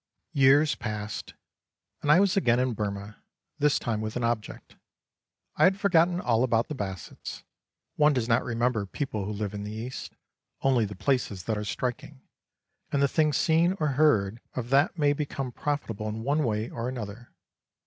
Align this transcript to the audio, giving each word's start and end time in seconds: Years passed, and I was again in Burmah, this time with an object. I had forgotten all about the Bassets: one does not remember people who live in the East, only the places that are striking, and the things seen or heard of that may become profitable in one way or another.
Years 0.33 0.73
passed, 0.73 1.35
and 2.01 2.11
I 2.11 2.19
was 2.19 2.35
again 2.35 2.59
in 2.59 2.73
Burmah, 2.73 3.17
this 3.59 3.77
time 3.77 4.01
with 4.01 4.15
an 4.15 4.23
object. 4.23 4.75
I 5.57 5.65
had 5.65 5.79
forgotten 5.79 6.19
all 6.19 6.43
about 6.43 6.69
the 6.69 6.73
Bassets: 6.75 7.43
one 7.97 8.11
does 8.11 8.27
not 8.27 8.43
remember 8.43 8.87
people 8.87 9.25
who 9.25 9.31
live 9.31 9.53
in 9.53 9.61
the 9.61 9.71
East, 9.71 10.15
only 10.63 10.85
the 10.85 10.95
places 10.95 11.43
that 11.43 11.55
are 11.55 11.63
striking, 11.63 12.19
and 12.91 12.99
the 12.99 13.07
things 13.07 13.37
seen 13.37 13.77
or 13.79 13.89
heard 13.89 14.39
of 14.55 14.71
that 14.71 14.97
may 14.97 15.13
become 15.13 15.51
profitable 15.51 16.09
in 16.09 16.23
one 16.23 16.43
way 16.43 16.67
or 16.67 16.89
another. 16.89 17.29